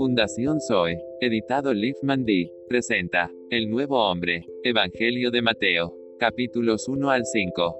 [0.00, 7.26] Fundación Zoe, editado Liv Mandy, presenta El Nuevo Hombre, Evangelio de Mateo, capítulos 1 al
[7.26, 7.76] 5.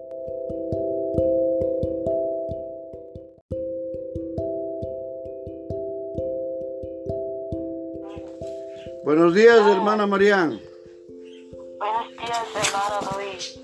[9.02, 10.60] Buenos días, hermana Marián.
[11.78, 13.60] Buenos días, hermano Luis.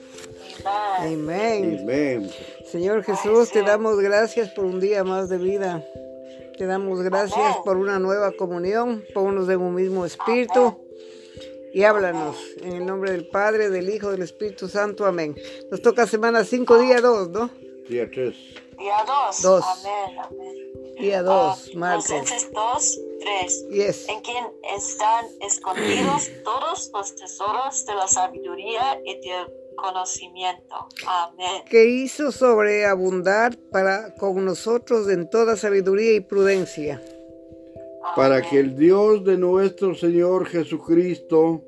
[0.98, 1.80] Amén.
[1.82, 2.30] Amén.
[2.64, 5.84] Señor Jesús, te damos gracias por un día más de vida.
[6.56, 9.04] Te damos gracias por una nueva comunión.
[9.12, 10.78] Pónganos en un mismo espíritu.
[11.74, 15.04] Y háblanos en el nombre del Padre, del Hijo, del Espíritu Santo.
[15.04, 15.36] Amén.
[15.70, 17.50] Nos toca semana 5, día 2, ¿no?
[17.88, 18.34] Día 3.
[18.78, 19.42] Día 2.
[19.42, 19.64] Dos.
[19.64, 20.94] Amén, amén.
[20.98, 22.06] Día Ah, 2, martes.
[22.06, 23.68] Colosenses 2, 3.
[23.70, 24.08] Yes.
[24.08, 29.46] En quien están escondidos todos los tesoros de la sabiduría y del
[29.76, 30.88] conocimiento.
[31.06, 31.62] Amén.
[31.68, 37.02] Que hizo sobreabundar para con nosotros en toda sabiduría y prudencia.
[38.14, 41.62] Para que el Dios de nuestro Señor Jesucristo,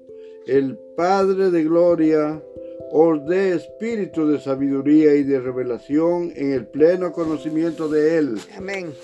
[0.47, 2.43] el Padre de Gloria,
[2.91, 8.41] os dé espíritu de sabiduría y de revelación en el pleno conocimiento de Él.
[8.57, 8.95] Amén.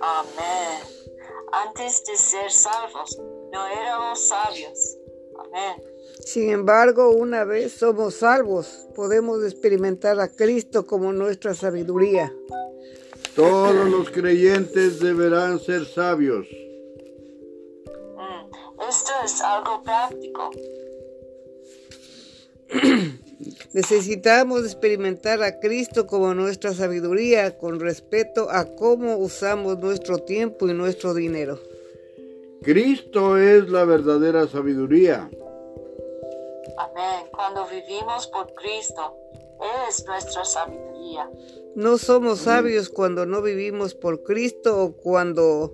[0.00, 0.92] Amén.
[1.52, 3.18] Antes de ser salvos,
[3.52, 4.98] no éramos sabios.
[5.38, 5.91] Amén.
[6.20, 12.32] Sin embargo, una vez somos salvos, podemos experimentar a Cristo como nuestra sabiduría.
[13.34, 16.46] Todos los creyentes deberán ser sabios.
[18.16, 18.50] Mm,
[18.88, 20.50] Esto es algo práctico.
[23.72, 30.74] Necesitamos experimentar a Cristo como nuestra sabiduría con respecto a cómo usamos nuestro tiempo y
[30.74, 31.58] nuestro dinero.
[32.62, 35.28] Cristo es la verdadera sabiduría.
[36.78, 37.26] Amén.
[37.32, 39.16] Cuando vivimos por Cristo,
[39.88, 41.30] es nuestra sabiduría.
[41.74, 45.72] No somos sabios cuando no vivimos por Cristo o cuando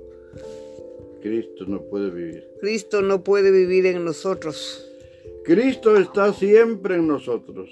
[1.21, 2.49] Cristo no puede vivir.
[2.61, 4.85] Cristo no puede vivir en nosotros.
[5.45, 7.71] Cristo está siempre en nosotros,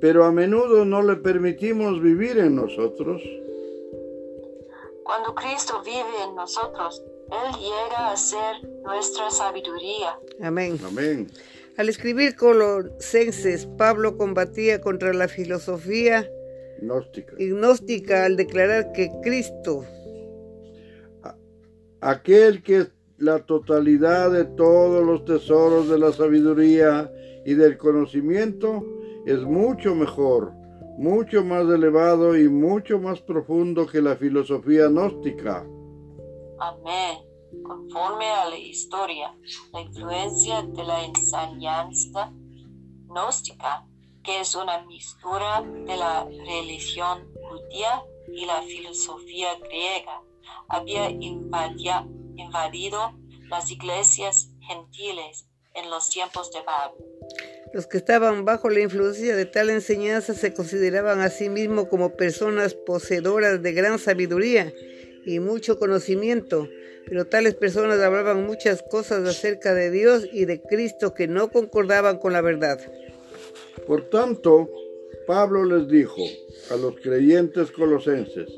[0.00, 3.22] pero a menudo no le permitimos vivir en nosotros.
[5.02, 10.18] Cuando Cristo vive en nosotros, Él llega a ser nuestra sabiduría.
[10.40, 10.78] Amén.
[10.86, 11.30] Amén.
[11.76, 16.28] Al escribir Colosenses, Pablo combatía contra la filosofía
[16.80, 17.34] Gnóstica.
[17.38, 19.84] gnóstica al declarar que Cristo
[22.00, 27.12] Aquel que es la totalidad de todos los tesoros de la sabiduría
[27.44, 28.82] y del conocimiento
[29.26, 30.52] es mucho mejor,
[30.96, 35.66] mucho más elevado y mucho más profundo que la filosofía gnóstica.
[36.58, 37.29] Amén.
[37.62, 39.34] Conforme a la historia,
[39.72, 42.32] la influencia de la enseñanza
[43.08, 43.86] gnóstica,
[44.22, 48.02] que es una mixtura de la religión judía
[48.32, 50.22] y la filosofía griega,
[50.68, 52.06] había invadia-
[52.36, 53.12] invadido
[53.48, 56.98] las iglesias gentiles en los tiempos de Pablo.
[57.72, 62.16] Los que estaban bajo la influencia de tal enseñanza se consideraban a sí mismos como
[62.16, 64.72] personas poseedoras de gran sabiduría
[65.24, 66.68] y mucho conocimiento,
[67.06, 72.18] pero tales personas hablaban muchas cosas acerca de Dios y de Cristo que no concordaban
[72.18, 72.80] con la verdad.
[73.86, 74.68] Por tanto,
[75.26, 76.22] Pablo les dijo
[76.70, 78.48] a los creyentes colosenses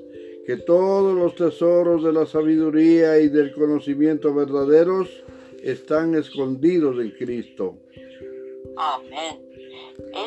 [0.47, 5.09] que todos los tesoros de la sabiduría y del conocimiento verdaderos
[5.63, 7.79] están escondidos en Cristo.
[8.77, 9.53] Amén.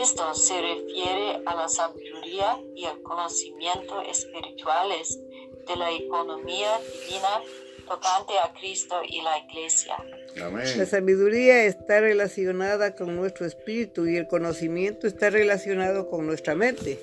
[0.02, 5.20] Esto se refiere a la sabiduría y al conocimiento espirituales
[5.68, 7.42] de la economía divina
[7.88, 9.96] tocante a Cristo y la iglesia.
[10.36, 10.88] La Amén.
[10.88, 17.00] sabiduría está relacionada con nuestro espíritu y el conocimiento está relacionado con nuestra mente.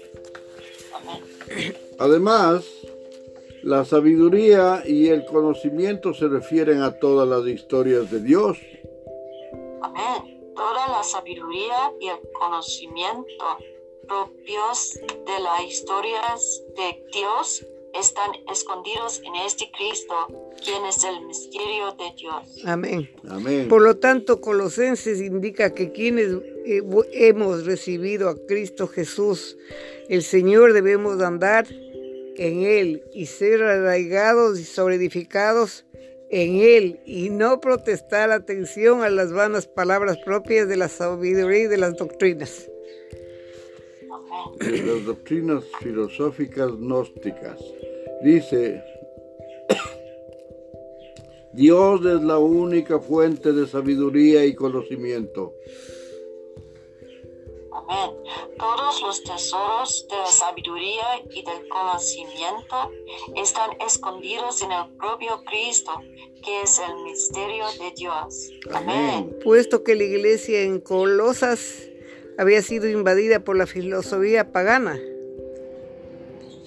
[0.95, 1.77] Amén.
[1.99, 2.65] Además,
[3.63, 8.59] la sabiduría y el conocimiento se refieren a todas las historias de Dios.
[9.83, 10.53] Amén.
[10.55, 13.59] Toda la sabiduría y el conocimiento
[14.07, 17.65] propios de las historias de Dios
[17.99, 20.15] están escondidos en este Cristo,
[20.65, 22.65] quien es el misterio de Dios.
[22.65, 23.11] Amén.
[23.29, 23.69] Amén.
[23.69, 26.33] Por lo tanto, Colosenses indica que quienes
[26.65, 29.57] eh, hemos recibido a Cristo Jesús,
[30.09, 31.67] el Señor, debemos andar
[32.37, 35.85] en Él y ser arraigados y sobreedificados
[36.31, 41.67] en Él y no protestar atención a las vanas palabras propias de la sabiduría y
[41.67, 42.69] de las doctrinas.
[44.59, 47.59] De las doctrinas filosóficas gnósticas.
[48.23, 48.83] Dice,
[51.53, 55.53] Dios es la única fuente de sabiduría y conocimiento.
[57.75, 58.11] Amén.
[58.59, 62.91] todos los tesoros de la sabiduría y del conocimiento
[63.37, 65.91] están escondidos en el propio Cristo,
[66.45, 68.51] que es el misterio de Dios.
[68.73, 69.37] Amén.
[69.43, 71.92] Puesto que la iglesia en Colosas
[72.39, 74.99] había sido invadida por la filosofía pagana.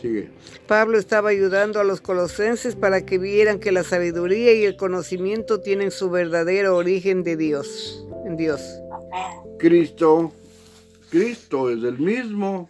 [0.02, 0.30] Sigue.
[0.68, 5.62] Pablo estaba ayudando a los colosenses para que vieran que la sabiduría y el conocimiento
[5.62, 8.62] tienen su verdadero origen de Dios, en Dios.
[9.60, 10.32] Cristo,
[11.12, 12.70] Cristo es el mismo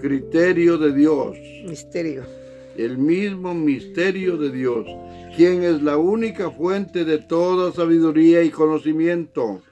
[0.00, 2.24] criterio de Dios, Misterio.
[2.76, 4.86] el mismo misterio de Dios,
[5.34, 9.62] quien es la única fuente de toda sabiduría y conocimiento.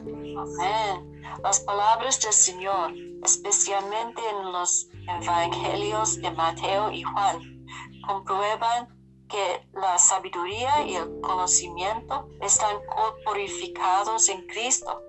[0.00, 1.22] Amén.
[1.42, 2.92] Las palabras del Señor,
[3.24, 4.88] especialmente en los
[5.22, 7.66] evangelios de Mateo y Juan,
[8.06, 8.88] comprueban
[9.28, 15.02] que la sabiduría y el conocimiento están corporificados en Cristo.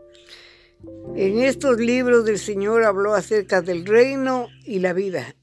[1.16, 5.36] En estos libros del Señor habló acerca del reino y la vida.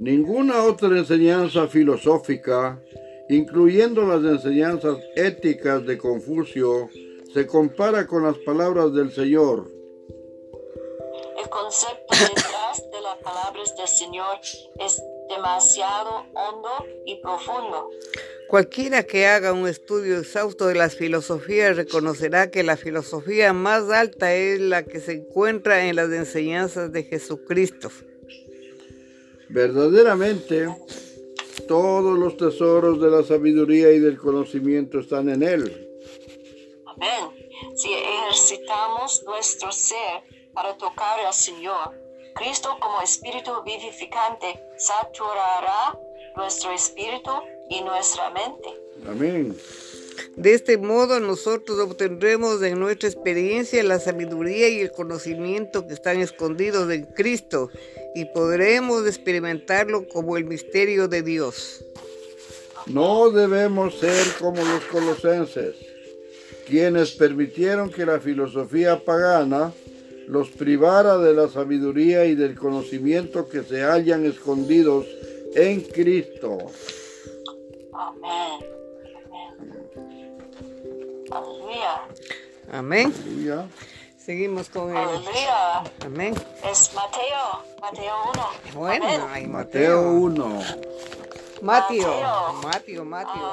[0.00, 2.80] Ninguna otra enseñanza filosófica,
[3.28, 6.88] incluyendo las enseñanzas éticas de Confucio,
[7.34, 9.68] se compara con las palabras del Señor.
[11.36, 14.38] El concepto detrás de las palabras del Señor
[14.78, 17.90] es demasiado hondo y profundo.
[18.48, 24.32] Cualquiera que haga un estudio exhausto de las filosofías reconocerá que la filosofía más alta
[24.32, 27.90] es la que se encuentra en las enseñanzas de Jesucristo.
[29.48, 30.68] Verdaderamente,
[31.66, 35.88] todos los tesoros de la sabiduría y del conocimiento están en Él.
[36.86, 37.48] Amén.
[37.74, 40.22] Si ejercitamos nuestro ser
[40.52, 41.94] para tocar al Señor,
[42.34, 45.98] Cristo como Espíritu vivificante saturará
[46.36, 47.30] nuestro espíritu
[47.68, 48.68] y nuestra mente.
[49.08, 49.56] Amén.
[50.36, 56.20] De este modo nosotros obtendremos en nuestra experiencia la sabiduría y el conocimiento que están
[56.20, 57.70] escondidos en Cristo
[58.14, 61.84] y podremos experimentarlo como el misterio de Dios.
[62.86, 65.76] No debemos ser como los colosenses,
[66.66, 69.72] quienes permitieron que la filosofía pagana
[70.26, 75.06] los privara de la sabiduría y del conocimiento que se hallan escondidos
[75.54, 76.58] en Cristo.
[77.92, 78.60] Amén.
[79.26, 80.38] Amén.
[81.30, 82.08] Aleluya.
[82.70, 83.12] Amén.
[83.22, 83.68] Aleluya.
[84.28, 84.96] Seguimos con el...
[84.98, 85.84] Aleluya.
[86.04, 86.34] Amén.
[86.62, 87.64] Es Mateo.
[87.80, 88.48] Mateo 1.
[88.74, 89.20] Bueno, Amén.
[89.30, 90.10] ay, Mateo Mateo.
[90.10, 90.62] 1.
[91.62, 92.52] Mateo.
[92.62, 93.04] Mateo.
[93.06, 93.50] Mateo.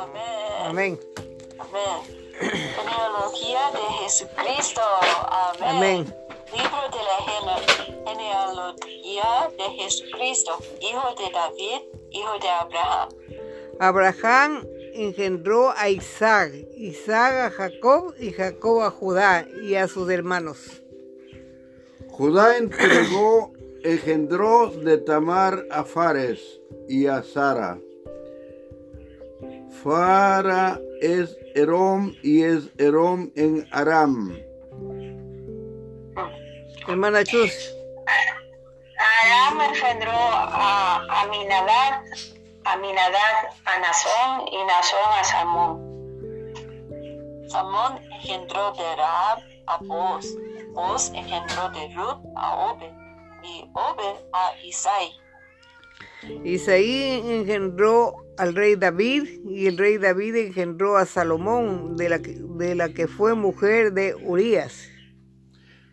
[0.65, 0.65] Amén.
[0.65, 0.99] Amén.
[1.59, 2.25] Amén.
[2.75, 4.81] Genealogía de Jesucristo.
[5.61, 5.69] Amén.
[5.77, 6.15] Amén.
[6.51, 11.81] Libro de la gene- genealogía de Jesucristo, hijo de David,
[12.11, 13.09] hijo de Abraham.
[13.79, 20.81] Abraham engendró a Isaac, Isaac a Jacob y Jacob a Judá y a sus hermanos.
[22.07, 23.51] Judá entregó,
[23.83, 27.79] engendró de Tamar a Fares y a Sara.
[29.83, 34.37] Fara es Erom y es Erom en Aram.
[36.87, 37.75] Hermana Chus,
[38.97, 42.03] Aram engendró a Aminadab,
[42.65, 45.85] Aminadab a Nazón y Nazón a Salmón.
[47.47, 50.25] Salmón engendró de Rahab a Boaz.
[50.73, 52.91] Boaz engendró de Ruth a Obed.
[53.43, 55.11] Y Obed a Isaí.
[56.43, 62.35] Isaí engendró al rey David y el rey David engendró a Salomón, de la que,
[62.35, 64.89] de la que fue mujer de Urías.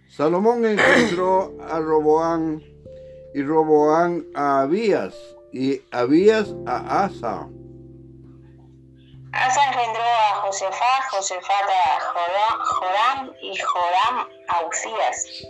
[0.09, 2.63] Salomón engendró a Roboán
[3.35, 5.15] y Roboán a Abías
[5.53, 7.49] y Abías a Asa.
[9.33, 15.47] Asa engendró a Josefat, Josefat a Joram, Joram y Joram a Usías.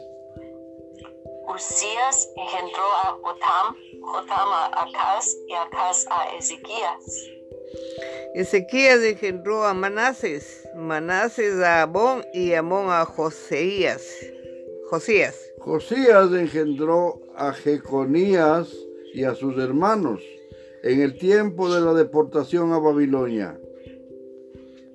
[1.49, 7.31] Usías engendró a Jotam, Jotam a Acaz y Acaz a Ezequías.
[8.35, 14.03] Ezequías engendró a Manases, Manases a Amón y Amón a Joseías.
[14.91, 15.37] Josías.
[15.59, 18.69] Josías engendró a Jeconías
[19.15, 20.21] y a sus hermanos
[20.83, 23.59] en el tiempo de la deportación a Babilonia.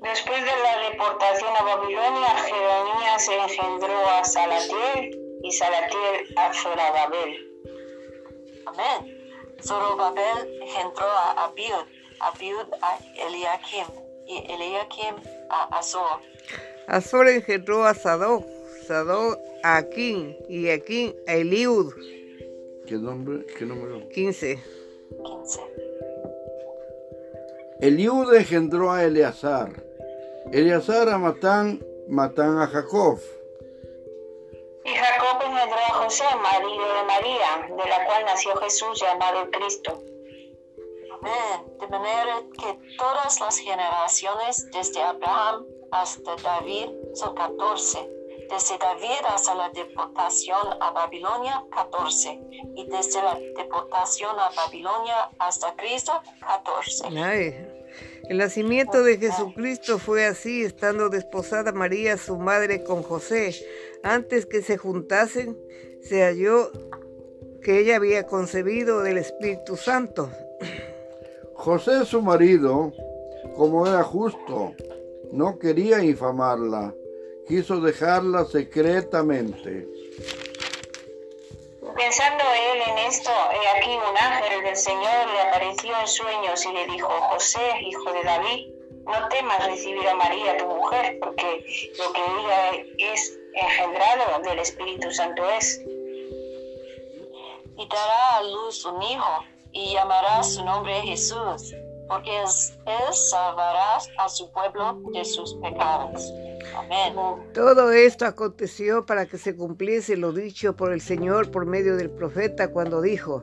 [0.02, 7.48] Después de la deportación a Babilonia, Jeronías engendró a Salatiel y Salatiel a Zorobabel.
[8.66, 9.18] Amén.
[9.62, 11.86] Zorobabel engendró a Abiud,
[12.20, 13.88] Abiud a Eliakim
[14.28, 15.16] y Eliakim
[15.50, 16.22] a Azor.
[16.88, 18.46] Azor engendró a Sadoc,
[18.88, 21.94] Sadoc a Aquín y Aquín a Eliud.
[22.88, 23.46] ¿Qué nombre?
[23.48, 24.08] ¿Qué número?
[24.08, 24.64] 15.
[25.26, 25.62] 15.
[27.82, 29.84] Eliud engendró a Eleazar.
[30.54, 33.20] Eleazar a Matán, Matán a Jacob.
[34.86, 40.02] Y Jacob engendró José, marido de María, de la cual nació Jesús llamado el Cristo.
[41.12, 41.80] Amén.
[41.82, 48.17] De manera que todas las generaciones desde Abraham hasta David son 14.
[48.50, 52.40] Desde David hasta la deportación a Babilonia, 14.
[52.76, 57.08] Y desde la deportación a Babilonia hasta Cristo, 14.
[57.18, 57.68] Ay,
[58.30, 63.56] el nacimiento de Jesucristo fue así, estando desposada María, su madre, con José.
[64.04, 65.58] Antes que se juntasen,
[66.02, 66.72] se halló
[67.62, 70.30] que ella había concebido del Espíritu Santo.
[71.54, 72.94] José, su marido,
[73.56, 74.74] como era justo,
[75.32, 76.94] no quería infamarla,
[77.48, 79.88] quiso dejarla secretamente.
[81.96, 86.72] Pensando él en esto, he aquí un ángel del Señor le apareció en sueños y
[86.74, 88.68] le dijo, José, hijo de David,
[89.06, 91.66] no temas recibir a María, tu mujer, porque
[91.98, 95.82] lo que ella es engendrado del Espíritu Santo es.
[97.78, 101.74] Y dará a luz un hijo, y llamará su nombre Jesús,
[102.08, 106.32] porque es- él salvará a su pueblo de sus pecados.
[106.78, 107.16] Amén.
[107.54, 112.10] Todo esto aconteció para que se cumpliese lo dicho por el Señor por medio del
[112.10, 113.42] profeta cuando dijo,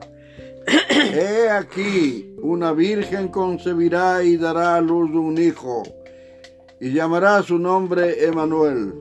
[0.89, 5.83] He aquí, una virgen concebirá y dará a luz un hijo,
[6.79, 8.93] y llamará su nombre Emanuel,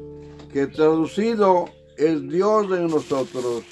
[0.52, 3.62] que traducido es Dios en nosotros.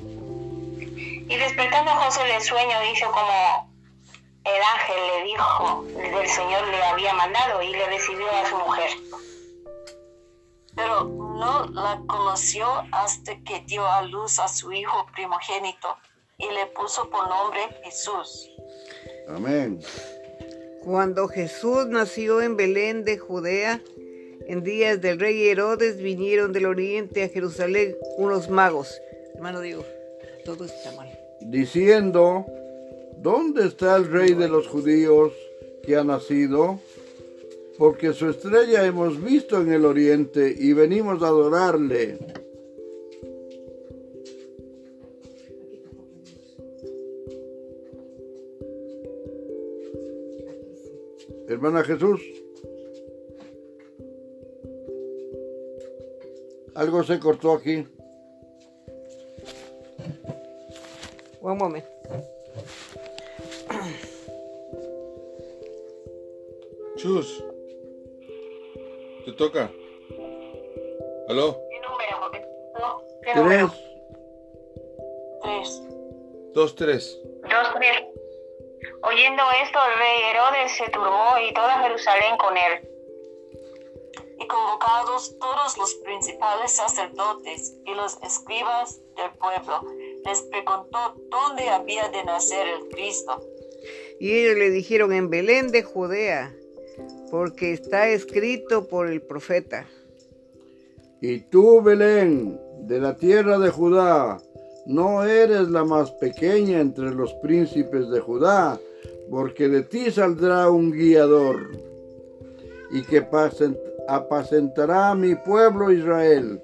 [0.00, 3.72] Y despertando José del sueño hizo como
[4.44, 5.84] el ángel le dijo
[6.18, 8.90] del Señor le había mandado y le recibió a su mujer.
[10.74, 15.88] Pero no la conoció hasta que dio a luz a su hijo primogénito
[16.38, 18.50] y le puso por nombre Jesús.
[19.28, 19.80] Amén.
[20.82, 23.80] Cuando Jesús nació en Belén de Judea,
[24.46, 29.00] en días del rey Herodes vinieron del oriente a Jerusalén unos magos.
[29.34, 29.84] Hermano Diego,
[30.44, 31.08] todo está mal.
[31.40, 32.44] Diciendo,
[33.18, 35.32] ¿dónde está el rey de los judíos
[35.84, 36.80] que ha nacido?
[37.82, 42.16] Porque su estrella hemos visto en el oriente y venimos a adorarle.
[51.48, 52.20] Hermana Jesús.
[56.76, 57.84] Algo se cortó aquí.
[61.40, 61.84] One moment.
[66.94, 67.42] Chus.
[69.24, 69.70] Te toca.
[71.28, 71.60] ¿Aló?
[71.70, 72.30] ¿Qué número?
[72.32, 72.40] ¿qué
[73.22, 73.36] Tres.
[73.36, 73.72] número?
[75.42, 75.82] Tres.
[76.54, 77.20] Dos, tres.
[77.42, 78.02] Dos, tres.
[79.04, 82.88] Oyendo esto, el rey Herodes se turbó y toda Jerusalén con él.
[84.40, 89.82] Y convocados todos los principales sacerdotes y los escribas del pueblo,
[90.24, 93.40] les preguntó dónde había de nacer el Cristo.
[94.18, 96.52] Y ellos le dijeron en Belén de Judea,
[97.32, 99.86] porque está escrito por el profeta.
[101.22, 104.36] Y tú, Belén, de la tierra de Judá,
[104.84, 108.78] no eres la más pequeña entre los príncipes de Judá,
[109.30, 111.70] porque de ti saldrá un guiador,
[112.90, 116.62] y que apacent- apacentará a mi pueblo Israel.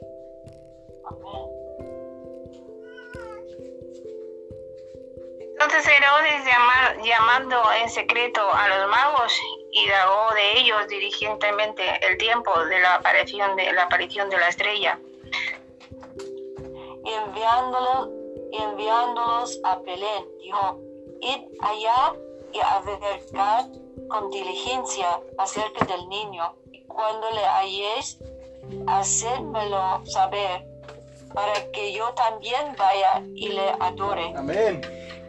[5.52, 9.32] Entonces Herodes llama- llamando en secreto a los magos
[9.72, 14.98] indagó de ellos diligentemente el tiempo de la aparición de la aparición de la estrella.
[17.04, 18.10] Y enviándolo-
[18.52, 20.78] y enviándolos a Belén, dijo,
[21.20, 22.14] id allá
[22.52, 23.66] y averigad
[24.08, 28.18] con diligencia acerca del niño, y cuando le halléis,
[28.86, 30.64] hacedmelo saber,
[31.34, 34.32] para que yo también vaya y le adore.
[34.36, 34.80] Amén.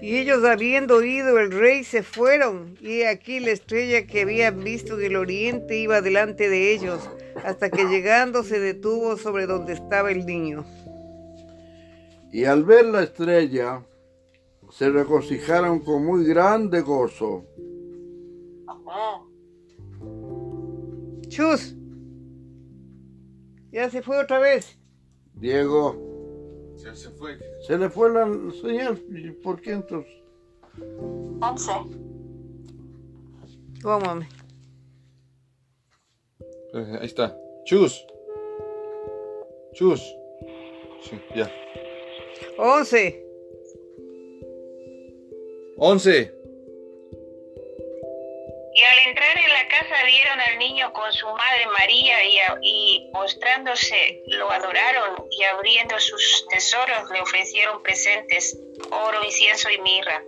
[0.02, 4.98] Y ellos habiendo oído el rey se fueron, y aquí la estrella que habían visto
[4.98, 7.10] en el oriente iba delante de ellos,
[7.44, 10.66] hasta que llegando se detuvo sobre donde estaba el niño.
[12.32, 13.84] Y al ver la estrella,
[14.72, 17.46] se regocijaron con muy grande gozo.
[21.28, 21.76] Chus,
[23.72, 24.78] ya se fue otra vez.
[25.34, 26.09] Diego,
[26.80, 27.38] Se, se fue.
[27.68, 28.26] se le fue la
[28.62, 28.98] señal.
[29.10, 30.14] ¿y ¿Por qué entonces?
[31.42, 31.72] Once.
[33.84, 34.28] Cómame.
[36.74, 37.38] Eh, Ahí está.
[37.66, 38.06] Chus.
[39.74, 40.02] Chus.
[41.02, 41.52] Sí, ya.
[42.58, 43.26] Once.
[45.78, 46.39] Once.
[48.74, 53.12] Y al entrar en la casa vieron al niño con su madre María y, y
[53.12, 58.58] postrándose lo adoraron y abriendo sus tesoros le ofrecieron presentes,
[58.92, 60.24] oro, incienso y mirra.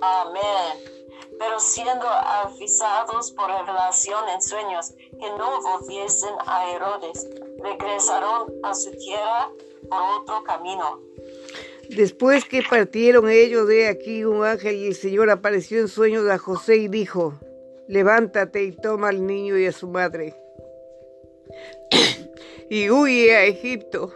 [0.00, 0.92] Amén.
[1.38, 7.28] Pero siendo avisados por revelación en sueños que no volviesen a Herodes,
[7.62, 9.48] regresaron a su tierra
[9.88, 11.00] por otro camino.
[11.96, 16.38] Después que partieron ellos de aquí, un ángel y el Señor apareció en sueños a
[16.38, 17.38] José y dijo,
[17.88, 20.34] levántate y toma al niño y a su madre
[22.70, 24.12] y huye a Egipto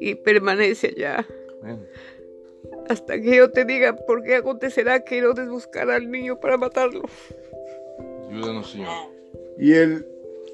[0.00, 1.26] y permanece allá
[2.88, 7.02] hasta que yo te diga por qué acontecerá que Herodes buscará al niño para matarlo.
[8.28, 8.90] Ayúdanos, Señor.
[9.58, 10.06] Y él,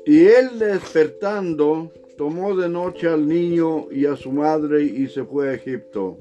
[0.04, 5.50] y él despertando, tomó de noche al niño y a su madre y se fue
[5.50, 6.18] a Egipto.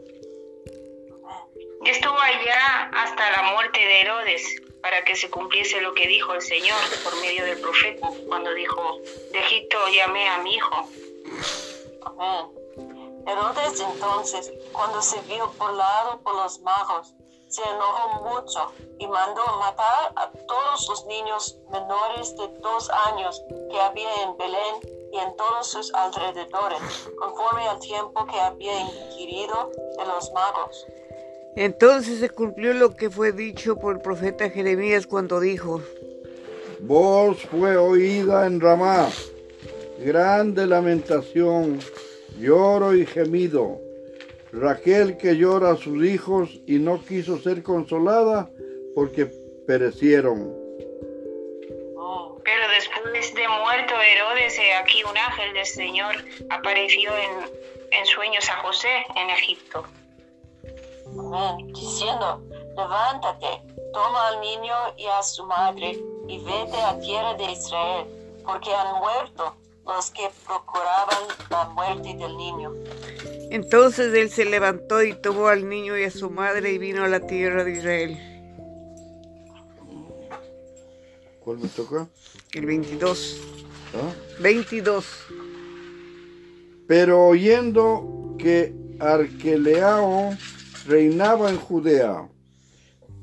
[1.84, 6.34] Y estuvo allá hasta la muerte de Herodes, para que se cumpliese lo que dijo
[6.36, 9.00] el Señor por medio del profeta, cuando dijo,
[9.32, 10.90] de Egipto llamé a mi hijo.
[12.06, 13.26] Amén.
[13.26, 17.16] Herodes entonces, cuando se vio burlado por los magos,
[17.50, 23.80] se enojó mucho y mandó matar a todos los niños menores de dos años que
[23.80, 30.06] había en Belén y en todos sus alrededores, conforme al tiempo que había inquirido de
[30.06, 30.86] los magos.
[31.56, 35.82] Entonces se cumplió lo que fue dicho por el profeta Jeremías cuando dijo,
[36.82, 39.10] Voz fue oída en Ramá,
[40.00, 41.80] grande lamentación,
[42.40, 43.82] lloro y gemido.
[44.52, 48.52] Raquel que llora a sus hijos y no quiso ser consolada
[48.94, 49.26] porque
[49.66, 50.67] perecieron.
[52.48, 56.16] Pero después de muerto Herodes, he aquí un ángel del Señor
[56.50, 57.32] apareció en,
[57.92, 59.84] en sueños a José en Egipto.
[61.20, 61.68] Amén.
[61.74, 62.42] Diciendo,
[62.78, 63.48] levántate,
[63.92, 66.00] toma al niño y a su madre
[66.30, 68.08] y vete a tierra de Israel,
[68.46, 69.54] porque han muerto
[69.86, 72.72] los que procuraban la muerte del niño.
[73.52, 77.10] entonces él se levantó y tomó al niño y a su madre y vino a
[77.10, 78.38] la tierra de Israel.
[81.42, 82.08] ¿Cuál me toca?
[82.58, 83.40] El 22.
[83.94, 84.14] ¿Ah?
[84.40, 85.06] 22.
[86.88, 90.32] Pero oyendo que Arqueleao
[90.88, 92.28] reinaba en Judea,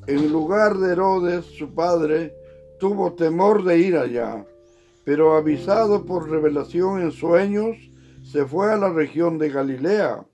[0.07, 2.33] en lugar de Herodes, su padre,
[2.79, 4.47] tuvo temor de ir allá,
[5.05, 7.77] pero avisado por revelación en sueños,
[8.23, 10.25] se fue a la región de Galilea.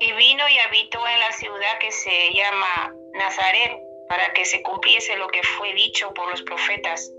[0.00, 5.16] Y vino y habitó en la ciudad que se llama Nazaret, para que se cumpliese
[5.18, 7.12] lo que fue dicho por los profetas,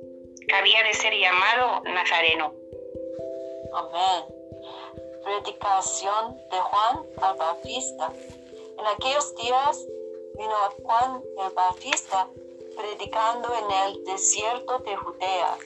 [0.45, 2.53] que había de ser llamado Nazareno.
[3.73, 4.25] Amén.
[5.23, 8.11] Predicación de Juan el Bautista.
[8.77, 9.87] En aquellos días
[10.37, 12.27] vino Juan el Bautista
[12.75, 15.57] predicando en el desierto de Judea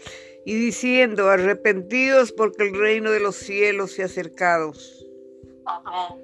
[0.45, 4.73] Y diciendo, arrepentidos porque el reino de los cielos se ha acercado.
[5.65, 6.21] Amén.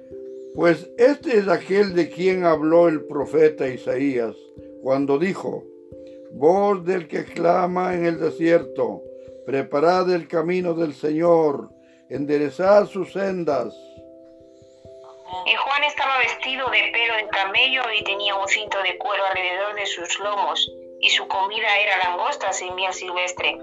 [0.54, 4.36] Pues este es aquel de quien habló el profeta Isaías,
[4.82, 5.62] cuando dijo,
[6.32, 9.02] Voz del que clama en el desierto,
[9.44, 11.68] preparad el camino del Señor,
[12.08, 13.74] enderezad sus sendas.
[15.46, 19.74] Y Juan estaba vestido de pelo de camello y tenía un cinto de cuero alrededor
[19.74, 23.58] de sus lomos, y su comida era langostas y miel silvestre.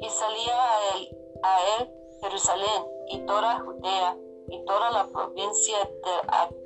[0.00, 1.88] Y salía a él, a él
[2.22, 4.16] Jerusalén y toda Judea
[4.48, 6.61] y toda la provincia de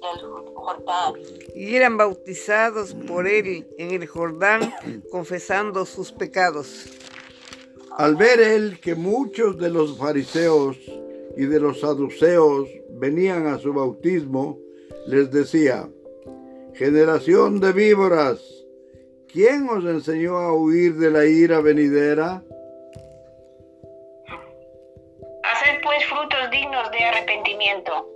[0.00, 1.14] del Jordán.
[1.54, 4.72] Y eran bautizados por él en el Jordán,
[5.10, 6.86] confesando sus pecados.
[7.98, 10.76] Al ver él que muchos de los fariseos
[11.36, 14.58] y de los saduceos venían a su bautismo,
[15.06, 15.88] les decía,
[16.74, 18.40] generación de víboras,
[19.30, 22.42] ¿quién os enseñó a huir de la ira venidera?
[25.42, 28.08] Haced pues frutos dignos de arrepentimiento.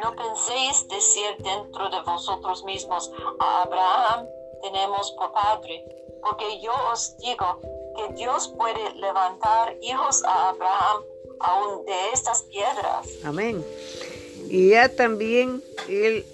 [0.00, 4.26] No penséis decir dentro de vosotros mismos, a Abraham
[4.62, 5.84] tenemos por padre,
[6.22, 7.60] porque yo os digo
[7.96, 11.02] que Dios puede levantar hijos a Abraham
[11.40, 13.08] aún de estas piedras.
[13.24, 13.64] Amén.
[14.48, 16.24] Y ya también el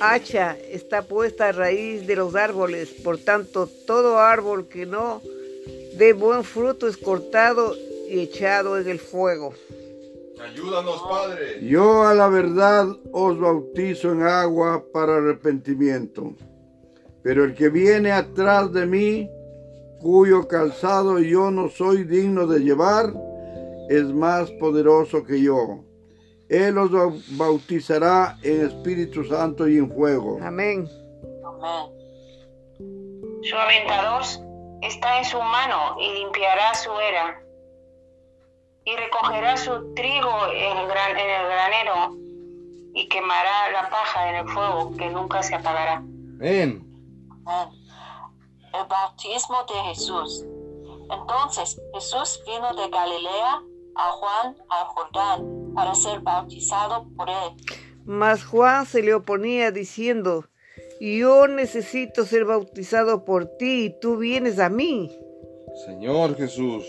[0.00, 2.90] hacha está puesta a raíz de los árboles.
[3.02, 5.20] Por tanto, todo árbol que no
[5.94, 7.74] dé buen fruto es cortado
[8.08, 9.52] y echado en el fuego.
[10.40, 11.66] Ayúdanos, Padre.
[11.66, 16.34] Yo a la verdad os bautizo en agua para arrepentimiento,
[17.22, 19.28] pero el que viene atrás de mí,
[20.00, 23.12] cuyo calzado yo no soy digno de llevar,
[23.88, 25.84] es más poderoso que yo.
[26.48, 26.90] Él os
[27.36, 30.38] bautizará en Espíritu Santo y en fuego.
[30.42, 30.88] Amén.
[31.44, 31.98] Amén.
[33.42, 34.22] Su aventador
[34.82, 37.47] está en su mano y limpiará su era.
[38.88, 42.16] Y recogerá su trigo en el, gran- en el granero
[42.94, 45.96] y quemará la paja en el fuego que nunca se apagará.
[45.96, 46.84] Amén.
[47.44, 47.68] Amén.
[48.72, 50.44] El bautismo de Jesús.
[51.10, 53.60] Entonces Jesús vino de Galilea
[53.96, 57.56] a Juan al Jordán para ser bautizado por él.
[58.04, 60.44] Mas Juan se le oponía diciendo,
[61.00, 65.10] yo necesito ser bautizado por ti y tú vienes a mí.
[65.86, 66.84] Señor Jesús.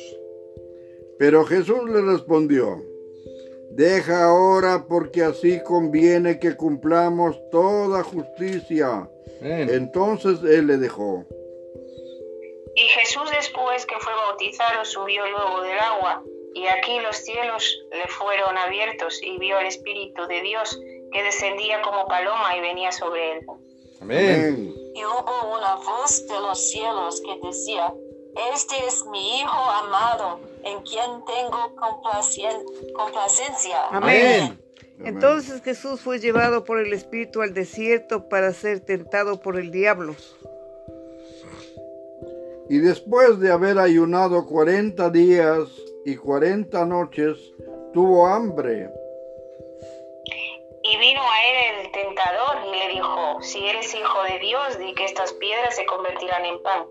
[1.20, 2.82] Pero Jesús le respondió,
[3.72, 9.10] deja ahora porque así conviene que cumplamos toda justicia.
[9.42, 11.26] Entonces él le dejó.
[12.76, 18.08] Y Jesús después que fue bautizado subió luego del agua, y aquí los cielos le
[18.08, 20.80] fueron abiertos, y vio al Espíritu de Dios
[21.12, 23.46] que descendía como paloma y venía sobre él.
[24.02, 24.36] Amén.
[24.36, 24.74] Amén.
[24.96, 27.94] Y hubo una voz de los cielos que decía,
[28.56, 32.64] Este es mi Hijo amado, en quien tengo complacien-
[32.94, 33.88] complacencia.
[33.92, 34.42] Amén.
[34.44, 34.64] Amén.
[35.06, 40.16] Entonces Jesús fue llevado por el Espíritu al desierto para ser tentado por el diablo.
[42.70, 45.68] Y después de haber ayunado cuarenta días
[46.06, 47.38] y cuarenta noches,
[47.94, 48.90] tuvo hambre.
[50.84, 54.94] Y vino a él el tentador y le dijo, si eres hijo de Dios, di
[54.94, 56.86] que estas piedras se convertirán en pan.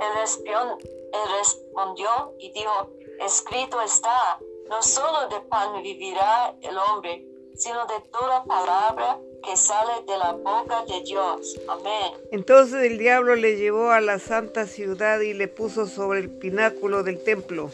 [0.00, 2.90] Él, respion- él respondió y dijo,
[3.24, 9.92] Escrito está, no solo de pan vivirá el hombre, sino de toda palabra que sale
[10.06, 11.56] de la boca de Dios.
[11.68, 12.12] Amén.
[12.32, 17.02] Entonces el diablo le llevó a la santa ciudad y le puso sobre el pináculo
[17.04, 17.70] del templo.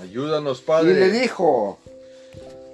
[0.00, 0.94] Ayúdanos, Y Padre.
[0.94, 1.78] le dijo,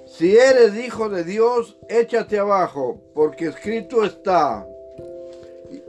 [0.07, 4.65] si eres hijo de Dios, échate abajo, porque escrito está.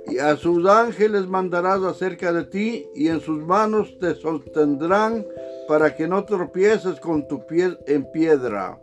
[0.08, 5.26] Y a sus ángeles mandarás acerca de ti, y en sus manos te sostendrán
[5.68, 8.78] para que no tropieces con tu pie en piedra.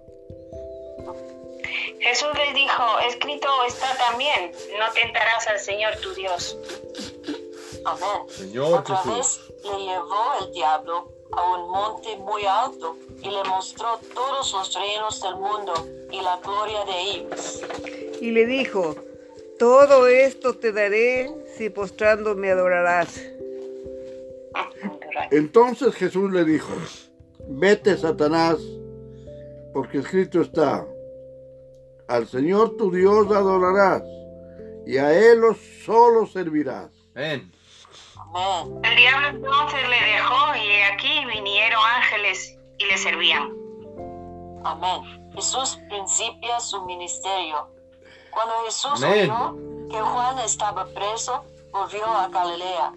[1.99, 6.57] Jesús les dijo, escrito está también, no tentarás al Señor tu Dios.
[7.85, 8.29] Amén.
[8.29, 9.51] Señor Otra Jesús.
[9.63, 14.73] vez le llevó el diablo a un monte muy alto y le mostró todos los
[14.75, 15.73] reinos del mundo
[16.11, 17.61] y la gloria de ellos.
[18.21, 18.95] Y le dijo,
[19.57, 23.21] todo esto te daré si postrando me adorarás.
[25.31, 26.73] Entonces Jesús le dijo,
[27.47, 28.57] vete Satanás,
[29.73, 30.85] porque escrito está,
[32.07, 34.03] al Señor tu Dios adorarás,
[34.85, 35.41] y a Él
[35.85, 36.91] solo servirás.
[37.15, 37.51] Amén.
[38.17, 38.81] Amén.
[38.83, 43.53] El diablo entonces le dejó y aquí vinieron ángeles y le servían.
[44.63, 45.31] Amén.
[45.33, 47.74] Jesús principia su ministerio.
[48.35, 49.31] Cuando Jesús Amén.
[49.31, 49.55] oyó
[49.89, 52.93] que Juan estaba preso, volvió a Galilea.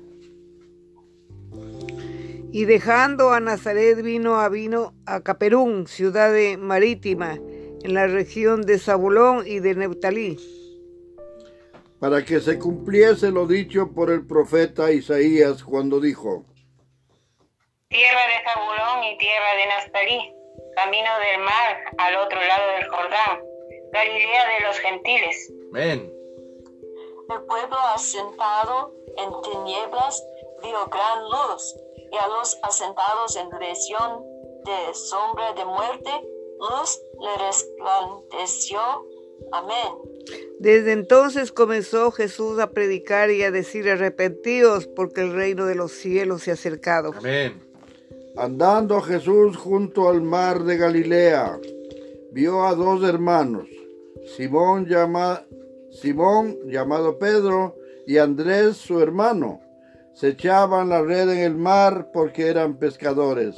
[2.50, 7.38] Y dejando a Nazaret vino a vino a Caperún, ciudad de marítima,
[7.84, 10.38] en la región de Zabulón y de Neftalí,
[12.00, 16.44] para que se cumpliese lo dicho por el profeta Isaías cuando dijo,
[17.88, 20.34] Tierra de Zabulón y tierra de Naftalí,
[20.74, 23.47] camino del mar al otro lado del Jordán,
[23.92, 25.52] Galilea de los gentiles.
[25.70, 26.12] Amén.
[27.30, 30.22] El pueblo asentado en tinieblas
[30.62, 31.76] vio gran luz,
[32.10, 34.24] y a los asentados en dirección
[34.64, 36.10] de sombra de muerte,
[36.58, 38.80] luz le resplandeció.
[39.52, 40.18] Amén.
[40.58, 45.92] Desde entonces comenzó Jesús a predicar y a decir arrepentidos porque el reino de los
[45.92, 47.12] cielos se ha acercado.
[47.16, 47.64] Amén.
[48.36, 51.58] andando Jesús junto al mar de Galilea,
[52.30, 53.68] vio a dos hermanos,
[54.36, 55.44] Simón, llama-
[55.90, 59.60] Simón llamado Pedro y Andrés su hermano.
[60.14, 63.56] Se echaban la red en el mar porque eran pescadores.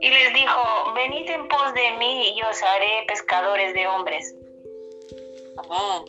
[0.00, 4.34] Y les dijo, venid en pos de mí y os haré pescadores de hombres.
[5.58, 6.04] Amén.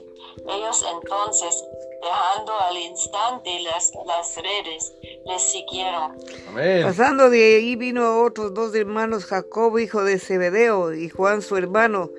[0.49, 1.63] Ellos entonces,
[2.01, 4.93] dejando al instante las, las redes,
[5.25, 6.17] les siguieron.
[6.49, 6.83] Amén.
[6.83, 12.09] Pasando de ahí vino otros dos hermanos, Jacob, hijo de Zebedeo, y Juan, su hermano,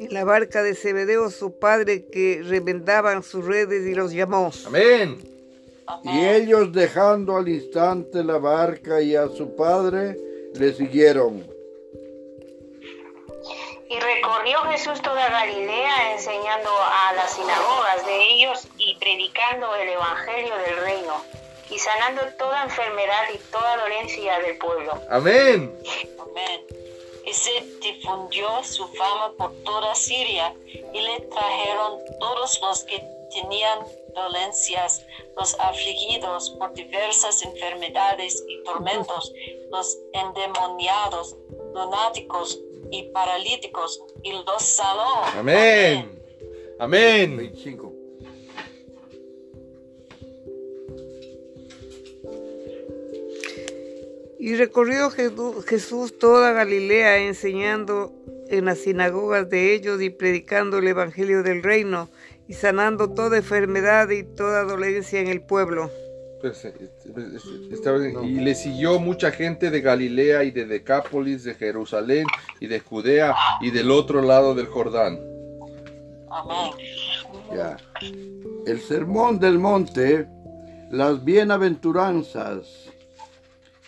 [0.00, 4.50] en la barca de Zebedeo, su padre, que remendaban sus redes y los llamó.
[4.66, 5.18] Amén.
[5.86, 6.14] Amén.
[6.14, 10.16] Y ellos dejando al instante la barca y a su padre,
[10.54, 11.46] le siguieron.
[13.88, 20.54] Y recorrió Jesús toda Galilea enseñando a las sinagogas de ellos y predicando el evangelio
[20.66, 21.22] del reino
[21.72, 25.00] y sanando toda enfermedad y toda dolencia del pueblo.
[25.10, 25.74] Amén.
[26.20, 26.60] Amén.
[27.26, 33.78] Y se difundió su fama por toda Siria y le trajeron todos los que tenían
[34.14, 35.04] dolencias,
[35.36, 39.32] los afligidos por diversas enfermedades y tormentos,
[39.70, 41.36] los endemoniados,
[41.74, 45.24] lunáticos y paralíticos, y los sanó.
[45.38, 46.22] Amén.
[46.78, 47.36] Amén.
[47.36, 47.91] 25.
[54.44, 58.12] Y recorrió Jesús toda Galilea enseñando
[58.48, 62.08] en las sinagogas de ellos y predicando el Evangelio del reino
[62.48, 65.92] y sanando toda enfermedad y toda dolencia en el pueblo.
[66.40, 72.26] Pues, eh, eh, y le siguió mucha gente de Galilea y de Decápolis, de Jerusalén
[72.58, 75.20] y de Judea y del otro lado del Jordán.
[76.28, 76.72] Amén.
[77.54, 77.76] Ya.
[78.66, 80.26] El sermón del monte,
[80.90, 82.91] las bienaventuranzas.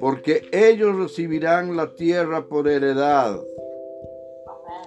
[0.00, 3.40] porque ellos recibirán la tierra por heredad.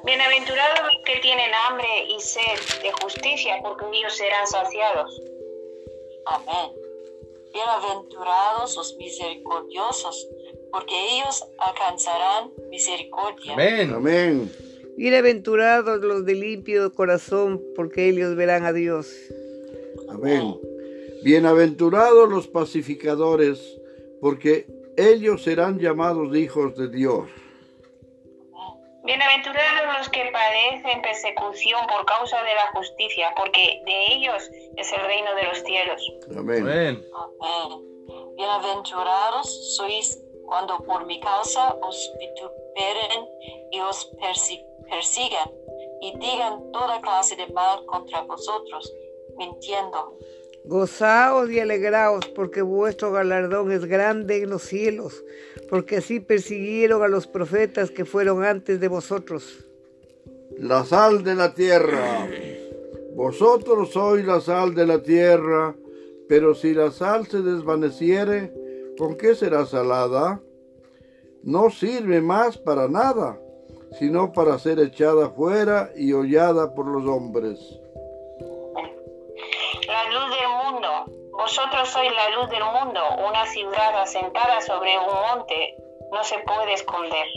[0.04, 5.22] bienaventurados los que tienen hambre y sed de justicia, porque ellos serán saciados.
[6.26, 6.72] Amén.
[7.54, 10.28] Bienaventurados los misericordiosos,
[10.72, 13.54] porque ellos alcanzarán misericordia.
[13.54, 13.94] Amén.
[13.94, 14.52] Amén.
[14.98, 19.12] Bienaventurados los de limpio corazón, porque ellos verán a Dios.
[20.10, 20.56] Amén.
[21.24, 23.78] Bienaventurados los pacificadores,
[24.22, 24.66] porque
[25.10, 27.28] ellos serán llamados hijos de Dios.
[29.04, 34.44] Bienaventurados los que padecen persecución por causa de la justicia, porque de ellos
[34.78, 36.14] es el reino de los cielos.
[36.38, 36.62] Amén.
[36.62, 37.06] Amén.
[37.42, 38.36] Amén.
[38.38, 43.28] Bienaventurados sois cuando por mi causa os vituperen
[43.72, 45.50] y os persi- persigan
[46.02, 48.94] y digan toda clase de mal contra vosotros,
[49.38, 50.18] mintiendo.
[50.66, 55.24] Gozaos y alegraos, porque vuestro galardón es grande en los cielos,
[55.70, 59.66] porque así persiguieron a los profetas que fueron antes de vosotros.
[60.58, 62.28] La sal de la tierra.
[63.16, 65.76] Vosotros sois la sal de la tierra,
[66.30, 68.54] pero si la sal se desvaneciere,
[68.98, 70.42] ¿con qué será salada?
[71.44, 73.40] No sirve más para nada,
[74.00, 77.81] sino para ser echada fuera y hollada por los hombres.
[81.52, 83.02] Vosotros sois la luz del mundo.
[83.28, 85.76] Una ciudad asentada sobre un monte
[86.10, 87.28] no se puede esconder.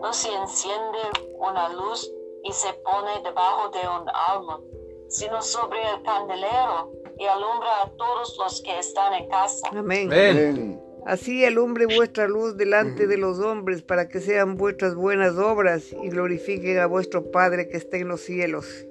[0.00, 0.98] No se enciende
[1.36, 2.10] una luz
[2.42, 4.64] y se pone debajo de un almón,
[5.10, 9.68] sino sobre el candelero y alumbra a todos los que están en casa.
[9.72, 10.10] Amén.
[10.10, 10.38] Amén.
[10.38, 10.82] Amén.
[11.04, 16.08] Así alumbre vuestra luz delante de los hombres, para que sean vuestras buenas obras y
[16.08, 18.86] glorifiquen a vuestro Padre que está en los cielos.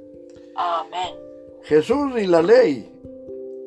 [0.56, 1.16] Amén.
[1.64, 2.95] Jesús y la ley.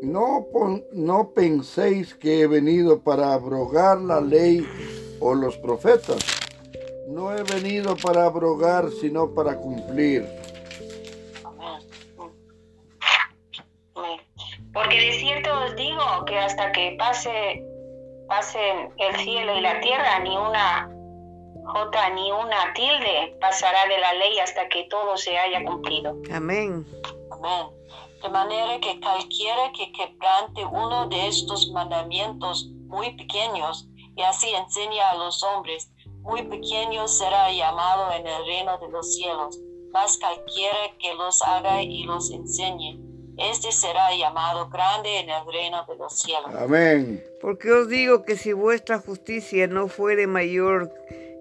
[0.03, 0.47] No,
[0.93, 4.67] no penséis que he venido para abrogar la ley
[5.21, 6.19] o los profetas.
[7.09, 10.27] No he venido para abrogar, sino para cumplir.
[14.73, 17.65] Porque de cierto os digo que hasta que pase
[18.29, 20.98] pasen el cielo y la tierra, ni una
[21.69, 26.17] jota ni una tilde pasará de la ley hasta que todo se haya cumplido.
[26.33, 26.87] Amén.
[27.31, 27.67] Amén.
[28.23, 35.11] De manera que cualquiera que quebrante uno de estos mandamientos muy pequeños y así enseña
[35.11, 35.91] a los hombres,
[36.23, 39.59] muy pequeño será llamado en el reino de los cielos.
[39.93, 42.99] Mas cualquiera que los haga y los enseñe,
[43.39, 46.51] este será llamado grande en el reino de los cielos.
[46.59, 47.23] Amén.
[47.41, 50.93] Porque os digo que si vuestra justicia no fuere mayor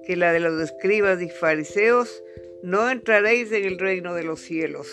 [0.07, 2.23] que la de los escribas y fariseos,
[2.63, 4.87] no entraréis en el reino de los cielos.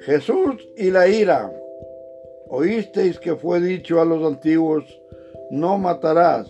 [0.00, 1.50] Jesús y la ira.
[2.48, 4.84] Oísteis que fue dicho a los antiguos,
[5.50, 6.46] no matarás,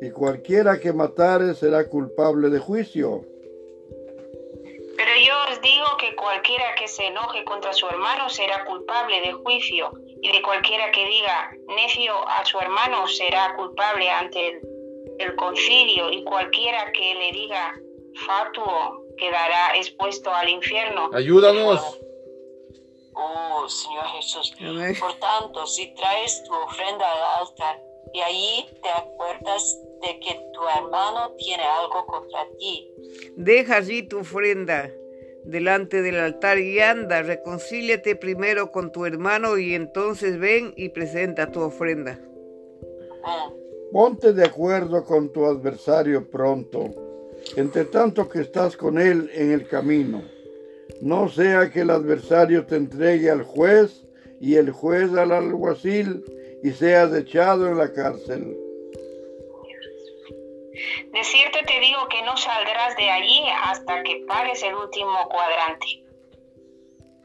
[0.00, 3.26] y cualquiera que matare será culpable de juicio.
[4.96, 9.32] Pero yo os digo que cualquiera que se enoje contra su hermano será culpable de
[9.34, 14.69] juicio, y de cualquiera que diga necio a su hermano será culpable ante el,
[15.20, 17.74] el concilio, y cualquiera que le diga
[18.26, 21.10] fatuo quedará expuesto al infierno.
[21.12, 22.00] Ayúdanos.
[23.14, 24.54] Oh Señor Jesús.
[24.60, 24.96] Amén.
[24.98, 27.82] Por tanto, si traes tu ofrenda al altar
[28.14, 32.90] y allí te acuerdas de que tu hermano tiene algo contra ti.
[33.36, 34.90] Deja allí tu ofrenda
[35.44, 41.50] delante del altar y anda, reconcíliate primero con tu hermano y entonces ven y presenta
[41.50, 42.18] tu ofrenda.
[43.22, 43.59] Amén.
[43.92, 46.84] Ponte de acuerdo con tu adversario pronto,
[47.56, 50.22] entre tanto que estás con él en el camino.
[51.00, 54.06] No sea que el adversario te entregue al juez
[54.40, 56.24] y el juez al alguacil
[56.62, 58.56] y seas echado en la cárcel.
[61.12, 66.04] De cierto te digo que no saldrás de allí hasta que pagues el último cuadrante.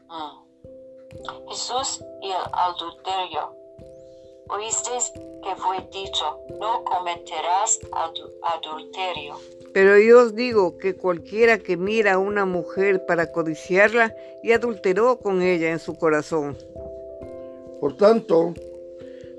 [0.08, 1.48] Mm.
[1.48, 3.55] Jesús y el adulterio.
[4.48, 6.24] Oísteis que fue dicho,
[6.60, 9.34] no cometerás adu- adulterio.
[9.72, 15.18] Pero yo os digo que cualquiera que mira a una mujer para codiciarla y adulteró
[15.18, 16.56] con ella en su corazón.
[17.80, 18.54] Por tanto,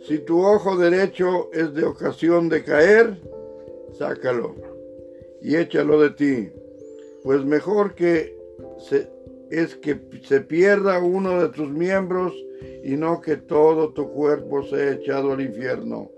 [0.07, 3.17] si tu ojo derecho es de ocasión de caer,
[3.97, 4.55] sácalo
[5.41, 6.49] y échalo de ti,
[7.23, 8.37] pues mejor que
[8.79, 9.09] se-
[9.51, 12.33] es que se pierda uno de tus miembros
[12.83, 16.09] y no que todo tu cuerpo sea echado al infierno.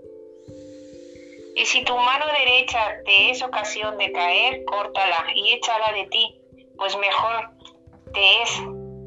[1.56, 6.40] Y si tu mano derecha te es ocasión de caer, córtala y échala de ti,
[6.76, 7.50] pues mejor
[8.14, 8.50] te es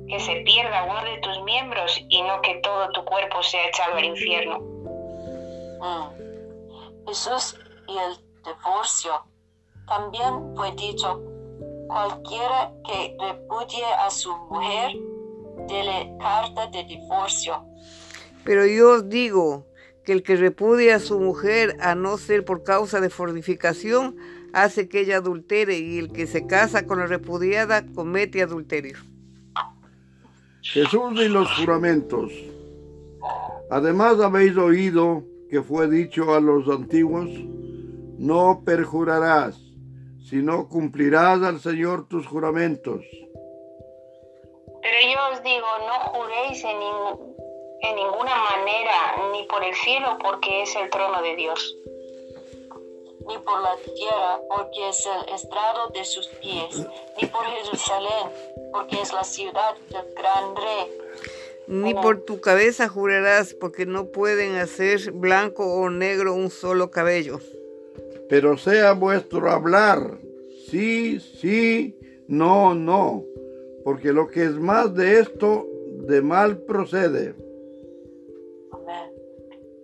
[0.08, 3.96] que se pierda uno de tus miembros y no que todo tu cuerpo sea echado
[3.96, 4.60] al infierno.
[5.80, 7.08] Mm.
[7.08, 7.58] Jesús
[7.88, 9.26] y el divorcio.
[9.88, 11.22] También fue dicho,
[11.88, 14.91] cualquiera que repudie a su mujer,
[15.67, 17.65] dele carta de divorcio.
[18.43, 19.65] Pero yo os digo
[20.04, 24.17] que el que repudia a su mujer a no ser por causa de fornificación,
[24.54, 28.98] hace que ella adultere y el que se casa con la repudiada comete adulterio.
[30.62, 32.32] Jesús y los juramentos.
[33.69, 37.30] Además habéis oído que fue dicho a los antiguos,
[38.17, 39.60] no perjurarás,
[40.24, 43.02] sino cumplirás al Señor tus juramentos.
[44.82, 46.78] Pero yo os digo, no juréis en,
[47.82, 51.76] en ninguna manera, ni por el cielo, porque es el trono de Dios,
[53.28, 56.86] ni por la tierra, porque es el estrado de sus pies,
[57.22, 58.30] ni por Jerusalén,
[58.74, 60.92] porque es la ciudad del gran rey,
[61.68, 67.40] Ni por tu cabeza jurarás, porque no pueden hacer blanco o negro un solo cabello.
[68.34, 70.17] Pero sea vuestro hablar,
[70.67, 71.96] sí, sí,
[72.28, 73.24] no, no,
[73.84, 75.67] porque lo que es más de esto,
[76.08, 77.36] de mal procede.
[78.72, 79.13] Amén.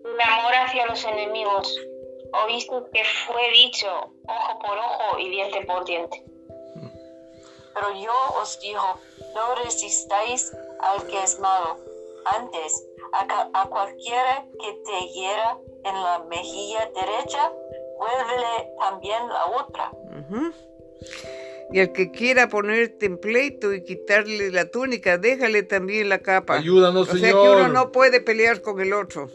[0.04, 1.80] el amor hacia los enemigos.
[2.48, 3.88] Oíste que fue dicho,
[4.28, 6.24] ojo por ojo y diente por diente.
[7.76, 8.82] Pero yo os digo,
[9.36, 11.78] no resistáis al que es malo.
[12.36, 17.52] Antes, a, a cualquiera que te hiera en la mejilla derecha,
[18.00, 19.92] vuélvele también la otra.
[19.92, 20.52] Ujú.
[21.72, 26.56] Y al que quiera ponerte en pleito y quitarle la túnica, déjale también la capa.
[26.56, 27.58] Ayúdanos, o sea Señor.
[27.58, 29.30] que uno no puede pelear con el otro.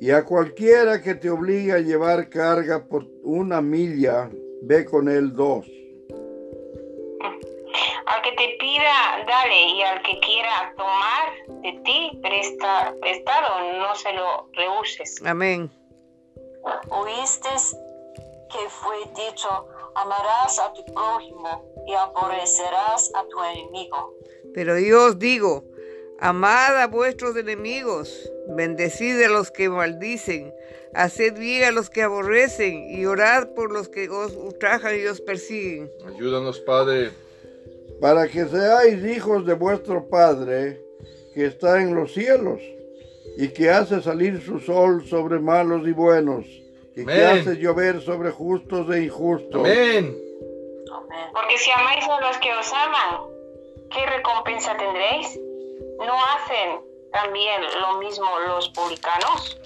[0.00, 4.28] Y a cualquiera que te obligue a llevar carga por una milla,
[4.62, 5.64] ve con él dos.
[8.06, 13.94] Al que te pida, dale, y al que quiera tomar de ti presta, prestado, no
[13.94, 15.22] se lo rehuses.
[15.24, 15.70] Amén.
[16.90, 17.76] Oísteis
[18.50, 19.48] que fue dicho,
[19.94, 24.14] amarás a tu prójimo y aborrecerás a tu enemigo.
[24.54, 25.64] Pero yo os digo,
[26.20, 30.54] amad a vuestros enemigos, bendecid a los que maldicen,
[30.94, 35.20] haced bien a los que aborrecen y orad por los que os ultrajan y os
[35.20, 35.90] persiguen.
[36.06, 37.10] Ayúdanos, Padre.
[38.00, 40.80] para que seáis hijos de vuestro Padre
[41.32, 42.60] que está en los cielos
[43.36, 46.44] y que hace salir su sol sobre malos y buenos
[46.96, 47.40] y que Amén.
[47.40, 49.60] hace llover sobre justos e injustos.
[49.60, 50.16] Amén.
[50.92, 51.30] Amén.
[51.32, 53.20] Porque si amáis a los que os aman,
[53.90, 55.40] ¿qué recompensa tendréis?
[55.98, 56.80] ¿No hacen
[57.12, 59.58] también lo mismo los publicanos?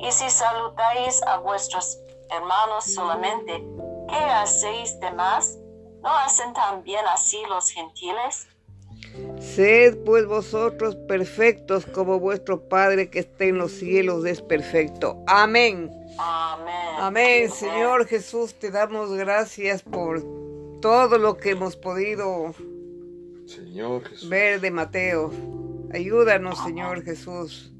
[0.00, 1.98] Y si saludáis a vuestros
[2.30, 3.62] hermanos solamente,
[4.08, 5.58] ¿qué hacéis de más?
[6.02, 8.48] ¿No hacen también así los gentiles?
[9.40, 15.22] Sed pues vosotros perfectos como vuestro Padre que está en los cielos es perfecto.
[15.26, 15.90] Amén.
[16.18, 16.74] Amén.
[16.98, 20.22] Amén, Señor Jesús, te damos gracias por
[20.80, 22.54] todo lo que hemos podido
[23.46, 24.28] Señor Jesús.
[24.28, 25.30] ver de Mateo.
[25.92, 27.71] Ayúdanos, Señor Jesús.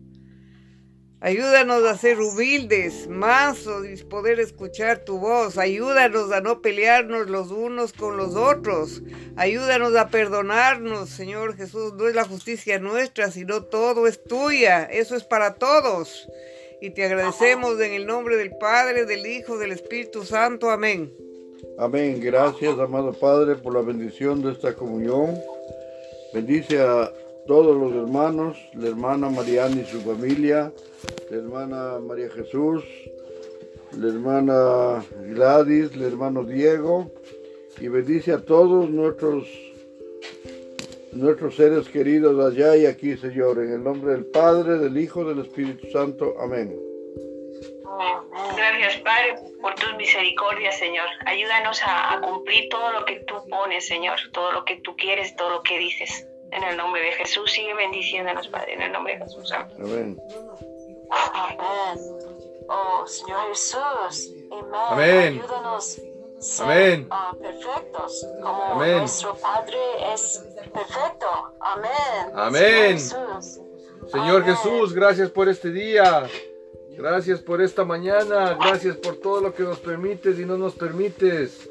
[1.24, 5.56] Ayúdanos a ser humildes, mansos y poder escuchar tu voz.
[5.56, 9.02] Ayúdanos a no pelearnos los unos con los otros.
[9.36, 11.94] Ayúdanos a perdonarnos, Señor Jesús.
[11.94, 14.82] No es la justicia nuestra, sino todo es tuya.
[14.86, 16.28] Eso es para todos.
[16.80, 20.72] Y te agradecemos en el nombre del Padre, del Hijo, del Espíritu Santo.
[20.72, 21.12] Amén.
[21.78, 22.18] Amén.
[22.20, 25.38] Gracias, amado Padre, por la bendición de esta comunión.
[26.34, 27.12] Bendice a
[27.46, 30.72] todos los hermanos, la hermana Mariana y su familia,
[31.30, 32.84] la hermana María Jesús,
[33.98, 37.10] la hermana Gladys, el hermano Diego,
[37.80, 39.48] y bendice a todos nuestros
[41.12, 45.40] nuestros seres queridos allá y aquí, Señor, en el nombre del Padre, del Hijo, del
[45.40, 46.34] Espíritu Santo.
[46.40, 46.74] Amén.
[48.56, 51.06] Gracias, Padre, por tus misericordias, Señor.
[51.26, 55.36] Ayúdanos a, a, cumplir todo lo que tú pones, Señor, todo lo que tú quieres,
[55.36, 56.26] todo lo que dices.
[56.52, 59.52] En el nombre de Jesús, sigue bendiciéndonos, Padre, en el nombre de Jesús.
[59.52, 60.20] Amén.
[61.10, 61.98] Amén.
[62.68, 64.34] Oh, Señor Jesús.
[64.90, 65.40] Amén.
[65.40, 65.98] Ayúdanos
[66.42, 67.06] ser Amén.
[67.10, 68.98] ah, perfectos, como Amén.
[68.98, 69.78] nuestro Padre
[70.12, 71.26] es perfecto.
[71.60, 72.32] Amén.
[72.34, 72.98] Amén.
[72.98, 73.60] Señor Jesús.
[74.10, 74.56] Señor Amén.
[74.56, 76.26] Jesús, gracias por este día.
[76.90, 78.54] Gracias por esta mañana.
[78.54, 81.68] Gracias por todo lo que nos permites y no nos permites.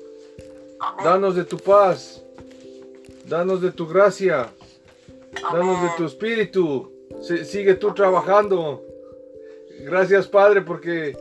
[1.03, 2.23] Danos de tu paz.
[3.25, 4.49] Danos de tu gracia.
[5.51, 6.91] Danos de tu espíritu.
[7.21, 8.84] Si- Sigue tú trabajando.
[9.82, 11.17] Gracias Padre porque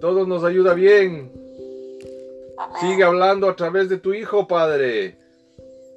[0.00, 1.30] todo nos ayuda bien.
[2.80, 5.16] Sigue hablando a través de tu Hijo, Padre.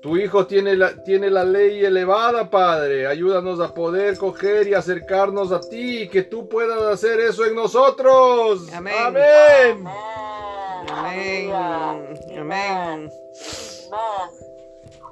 [0.02, 3.08] Tu Hijo tiene la, tiene la ley elevada, Padre.
[3.08, 7.56] Ayúdanos a poder coger y acercarnos a ti y que tú puedas hacer eso en
[7.56, 8.72] nosotros.
[8.74, 8.94] Amén.
[9.00, 9.88] Amén.
[9.88, 10.90] Amén.
[10.90, 11.52] Amén.
[11.52, 11.90] Aleluya.
[11.90, 12.42] Amén.
[12.42, 13.12] Amén.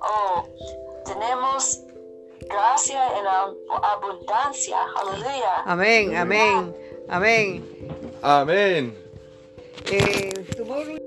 [0.02, 0.46] Oh,
[1.06, 1.82] tenemos
[2.50, 3.58] gracia en ab-
[3.94, 4.78] abundancia.
[5.02, 5.64] Aleluya.
[5.66, 6.16] Amén.
[6.16, 6.76] Amén.
[7.10, 7.64] Amén.
[8.22, 8.98] Amén.
[9.92, 10.98] Eh, tomorrow-